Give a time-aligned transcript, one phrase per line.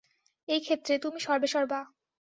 [0.47, 1.79] এই ক্ষেত্রে, তুমি সর্বেসর্বা।